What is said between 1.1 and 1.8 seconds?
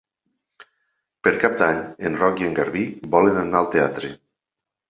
Per Cap